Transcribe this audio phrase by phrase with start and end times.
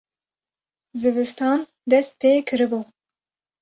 [1.01, 2.79] zivistan dest pê kiribû